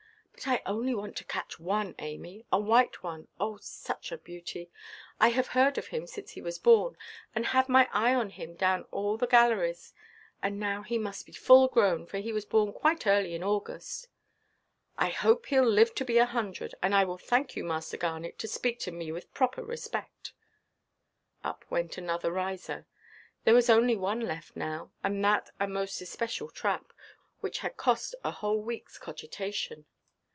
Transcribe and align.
"But 0.43 0.47
I 0.51 0.61
only 0.65 0.95
want 0.95 1.15
to 1.17 1.23
catch 1.23 1.59
one, 1.59 1.93
Amy; 1.99 2.47
a 2.51 2.59
white 2.59 3.03
one, 3.03 3.27
oh, 3.39 3.57
such 3.61 4.11
a 4.11 4.17
beauty! 4.17 4.71
I 5.19 5.27
have 5.27 5.49
heard 5.49 5.77
of 5.77 5.89
him 5.89 6.07
since 6.07 6.31
he 6.31 6.41
was 6.41 6.57
born, 6.57 6.97
and 7.35 7.45
had 7.45 7.69
my 7.69 7.87
eye 7.93 8.15
on 8.15 8.31
him 8.31 8.55
down 8.55 8.85
all 8.89 9.17
the 9.17 9.27
galleries; 9.27 9.93
and 10.41 10.59
now 10.59 10.81
he 10.81 10.97
must 10.97 11.27
be 11.27 11.31
full–grown, 11.31 12.07
for 12.07 12.17
he 12.17 12.33
was 12.33 12.45
born 12.45 12.73
quite 12.73 13.05
early 13.05 13.35
in 13.35 13.43
August." 13.43 14.07
"I 14.97 15.09
hope 15.09 15.45
heʼll 15.45 15.71
live 15.75 15.93
to 15.93 16.03
be 16.03 16.17
a 16.17 16.25
hundred. 16.25 16.73
And 16.81 16.95
I 16.95 17.03
will 17.03 17.19
thank 17.19 17.55
you, 17.55 17.63
Master 17.63 17.97
Garnet, 17.97 18.39
to 18.39 18.47
speak 18.47 18.79
to 18.79 18.91
me 18.91 19.11
with 19.11 19.31
proper 19.35 19.63
respect." 19.63 20.33
Up 21.43 21.65
went 21.69 21.99
another 21.99 22.31
riser. 22.31 22.87
There 23.43 23.53
was 23.53 23.69
only 23.69 23.95
one 23.95 24.21
left 24.21 24.55
now, 24.55 24.91
and 25.03 25.23
that 25.23 25.51
a 25.59 25.67
most 25.67 26.01
especial 26.01 26.49
trap, 26.49 26.93
which 27.41 27.59
had 27.59 27.77
cost 27.77 28.15
a 28.23 28.31
whole 28.31 28.65
weekʼs 28.65 28.99
cogitation. 28.99 29.85